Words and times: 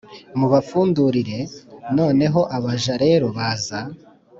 mubafundurire.’ 0.39 1.39
noneho 1.97 2.41
abaja 2.55 2.93
rero 3.03 3.25
baza 3.37 3.79